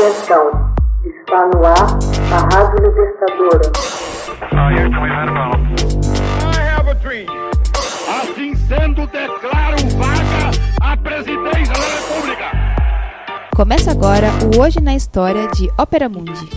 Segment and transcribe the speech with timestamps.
[0.00, 0.48] Atenção,
[1.04, 1.98] está no ar
[2.32, 3.68] a Rádio Libertadora.
[8.08, 12.50] Assim sendo, declaro vaga a presidência da República.
[13.54, 16.48] Começa agora o Hoje na História de Ópera Mundi.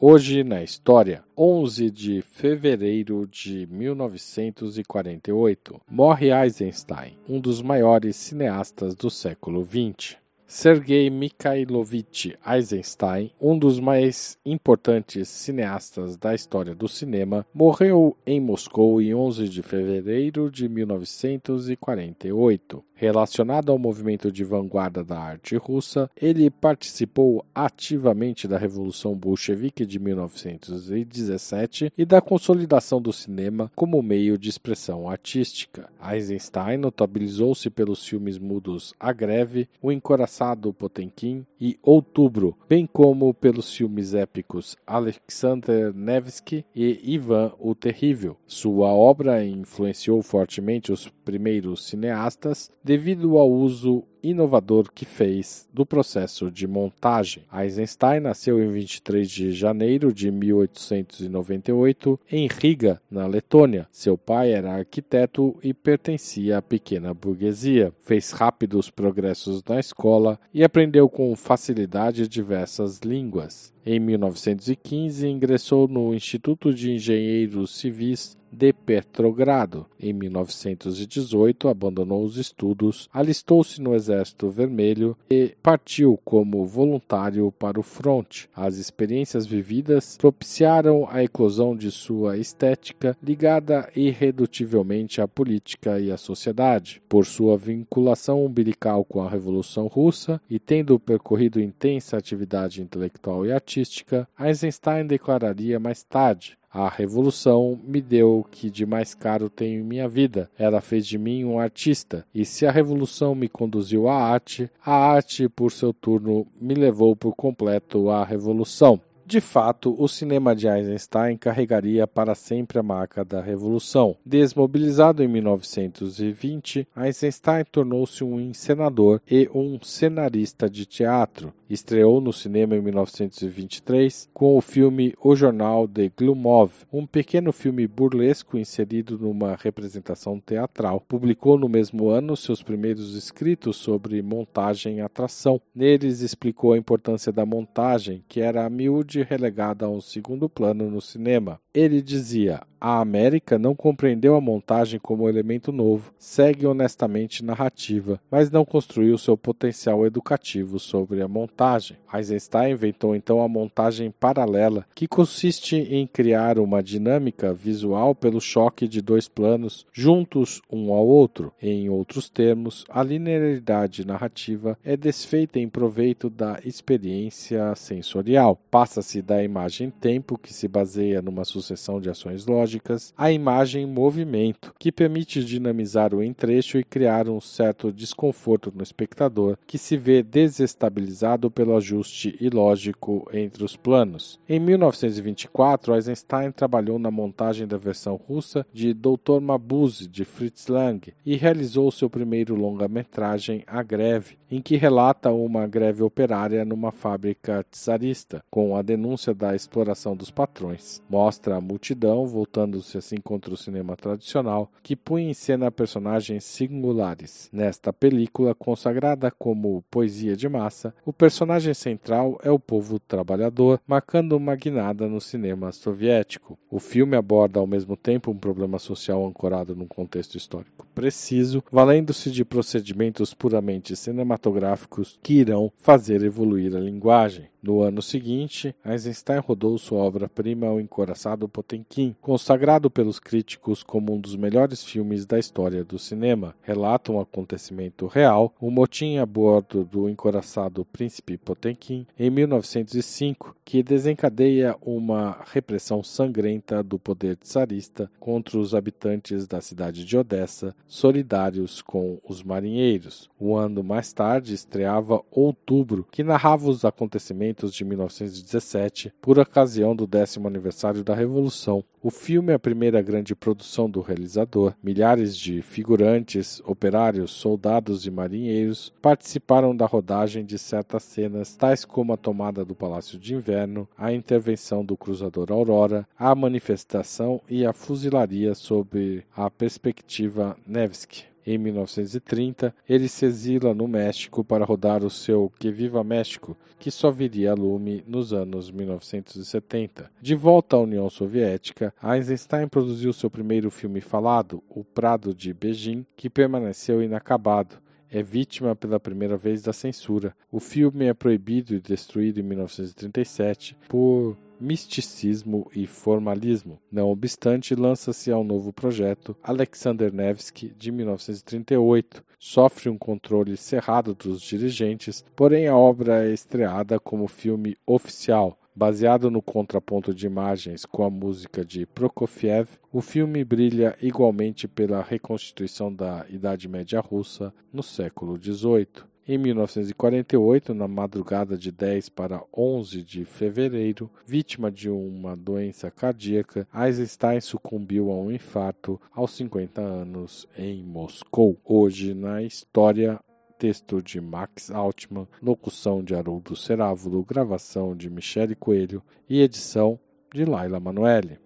[0.00, 9.08] Hoje na história, 11 de fevereiro de 1948, morre Eisenstein, um dos maiores cineastas do
[9.08, 10.25] século XX.
[10.48, 19.02] Sergei Mikhailovich Eisenstein, um dos mais importantes cineastas da história do cinema, morreu em Moscou
[19.02, 22.84] em 11 de fevereiro de 1948.
[22.98, 29.98] Relacionado ao movimento de vanguarda da arte russa, ele participou ativamente da Revolução Bolchevique de
[29.98, 35.90] 1917 e da consolidação do cinema como meio de expressão artística.
[36.02, 43.74] Eisenstein notabilizou-se pelos filmes mudos A Greve, O Encoraçado Potemkin e Outubro, bem como pelos
[43.74, 48.38] filmes épicos Alexander Nevsky e Ivan o Terrível.
[48.46, 56.50] Sua obra influenciou fortemente os primeiros cineastas devido ao uso inovador que fez do processo
[56.50, 57.44] de montagem.
[57.52, 63.86] Eisenstein nasceu em 23 de janeiro de 1898 em Riga, na Letônia.
[63.90, 67.92] Seu pai era arquiteto e pertencia à pequena burguesia.
[68.00, 73.74] Fez rápidos progressos na escola e aprendeu com facilidade diversas línguas.
[73.88, 79.86] Em 1915, ingressou no Instituto de Engenheiros Civis de Petrogrado.
[80.00, 84.15] Em 1918, abandonou os estudos, alistou-se no Exército
[84.50, 88.48] Vermelho e partiu como voluntário para o fronte.
[88.54, 96.16] As experiências vividas propiciaram a eclosão de sua estética ligada irredutivelmente à política e à
[96.16, 97.02] sociedade.
[97.08, 103.52] Por sua vinculação umbilical com a Revolução Russa e tendo percorrido intensa atividade intelectual e
[103.52, 109.80] artística, Eisenstein declararia mais tarde: a revolução me deu o que de mais caro tenho
[109.80, 110.50] em minha vida.
[110.58, 112.26] Ela fez de mim um artista.
[112.34, 117.16] E se a revolução me conduziu à arte, a arte, por seu turno, me levou
[117.16, 119.00] por completo à revolução.
[119.26, 124.16] De fato, o cinema de Eisenstein carregaria para sempre a marca da revolução.
[124.24, 131.52] Desmobilizado em 1920, Eisenstein tornou-se um encenador e um cenarista de teatro.
[131.68, 137.86] Estreou no cinema em 1923 com o filme O Jornal de Glumov, um pequeno filme
[137.88, 141.00] burlesco inserido numa representação teatral.
[141.00, 145.60] Publicou no mesmo ano seus primeiros escritos sobre montagem e atração.
[145.74, 150.88] Neles explicou a importância da montagem, que era a miúde relegada a um segundo plano
[150.88, 151.60] no cinema.
[151.74, 158.48] Ele dizia: a América não compreendeu a montagem como elemento novo, segue honestamente narrativa, mas
[158.48, 161.96] não construiu seu potencial educativo sobre a montagem.
[162.14, 168.86] Eisenstein inventou então a montagem paralela, que consiste em criar uma dinâmica visual pelo choque
[168.86, 171.52] de dois planos juntos um ao outro.
[171.60, 178.56] Em outros termos, a linearidade narrativa é desfeita em proveito da experiência sensorial.
[178.70, 182.75] Passa-se da imagem-tempo, que se baseia numa sucessão de ações lógicas,
[183.16, 189.78] à imagem-movimento, que permite dinamizar o entrecho e criar um certo desconforto no espectador, que
[189.78, 194.38] se vê desestabilizado pelo ajuste ilógico entre os planos.
[194.48, 199.40] Em 1924, Eisenstein trabalhou na montagem da versão russa de Dr.
[199.40, 205.66] Mabuse, de Fritz Lang, e realizou seu primeiro longa-metragem, A Greve, em que relata uma
[205.66, 211.02] greve operária numa fábrica czarista, com a denúncia da exploração dos patrões.
[211.08, 212.26] Mostra a multidão
[212.56, 217.50] voltando-se assim contra o cinema tradicional, que punha em cena personagens singulares.
[217.52, 224.36] Nesta película, consagrada como poesia de massa, o personagem central é o povo trabalhador, marcando
[224.36, 226.58] uma guinada no cinema soviético.
[226.70, 232.30] O filme aborda ao mesmo tempo um problema social ancorado num contexto histórico preciso, valendo-se
[232.30, 237.48] de procedimentos puramente cinematográficos que irão fazer evoluir a linguagem.
[237.62, 242.14] No ano seguinte, Eisenstein rodou sua obra-prima O Encoraçado Potemkin,
[242.46, 246.54] consagrado pelos críticos como um dos melhores filmes da história do cinema.
[246.62, 253.82] Relata um acontecimento real, um motim a bordo do encoraçado Príncipe Potemkin em 1905, que
[253.82, 261.82] desencadeia uma repressão sangrenta do poder czarista contra os habitantes da cidade de Odessa, solidários
[261.82, 263.28] com os marinheiros.
[263.40, 270.06] Um ano mais tarde estreava Outubro, que narrava os acontecimentos de 1917 por ocasião do
[270.06, 271.82] décimo aniversário da Revolução.
[272.06, 274.74] O filme é a primeira grande produção do realizador.
[274.80, 282.12] Milhares de figurantes, operários, soldados e marinheiros participaram da rodagem de certas cenas, tais como
[282.12, 287.72] a tomada do Palácio de Inverno, a intervenção do cruzador Aurora, a manifestação e a
[287.72, 291.24] fuzilaria sob a perspectiva Nevsky.
[291.46, 296.90] Em 1930, ele se exila no México para rodar o seu Que Viva México, que
[296.90, 300.10] só viria a lume nos anos 1970.
[300.20, 306.04] De volta à União Soviética, Eisenstein produziu seu primeiro filme falado, O Prado de Beijing,
[306.16, 307.76] que permaneceu inacabado
[308.10, 310.34] é vítima pela primeira vez da censura.
[310.50, 316.80] O filme é proibido e destruído em 1937 por misticismo e formalismo.
[316.90, 322.24] Não obstante, lança-se ao novo projeto Alexander Nevsky de 1938.
[322.38, 328.58] Sofre um controle cerrado dos dirigentes, porém a obra é estreada como filme oficial.
[328.78, 335.00] Baseado no contraponto de imagens com a música de Prokofiev, o filme brilha igualmente pela
[335.00, 339.15] reconstituição da Idade Média russa no século XVIII.
[339.28, 346.68] Em 1948, na madrugada de 10 para 11 de fevereiro, vítima de uma doença cardíaca,
[346.72, 351.58] Eisenstein sucumbiu a um infarto aos 50 anos em Moscou.
[351.64, 353.18] Hoje na história,
[353.58, 359.98] texto de Max Altman, locução de Haroldo Cerávulo, gravação de Michele Coelho e edição
[360.32, 361.40] de Laila Manoeli.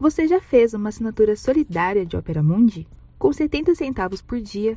[0.00, 2.88] Você já fez uma assinatura solidária de Opera Mundi?
[3.16, 4.76] Com 70 centavos por dia,